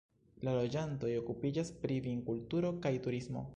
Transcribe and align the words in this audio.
La 0.45 0.53
loĝantoj 0.55 1.11
okupiĝas 1.19 1.71
pri 1.85 1.99
vinkulturo 2.09 2.75
kaj 2.87 2.97
turismo. 3.09 3.49